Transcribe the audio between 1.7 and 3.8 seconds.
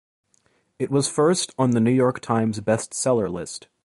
the "New York Times" Best Seller list.